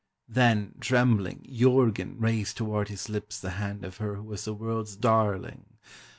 Then, 0.27 0.73
trembling, 0.79 1.45
Jurgen 1.47 2.17
raised 2.17 2.57
toward 2.57 2.87
his 2.87 3.07
lips 3.07 3.39
the 3.39 3.51
hand 3.51 3.85
of 3.85 3.97
her 3.97 4.15
who 4.15 4.23
was 4.23 4.45
the 4.45 4.53
world's 4.55 4.95
darling.... 4.95 5.65